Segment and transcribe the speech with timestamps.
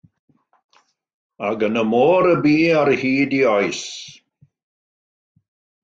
[1.49, 3.81] Ac yn y môr y bu ar hyd ei oes.